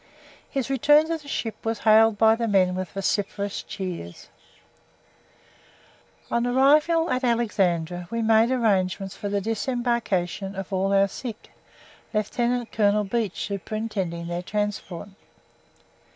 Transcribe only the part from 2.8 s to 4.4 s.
vociferous cheers.